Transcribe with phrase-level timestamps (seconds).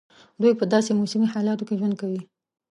[0.41, 2.21] دوی په داسي موسمي حالاتو کې ژوند کوي.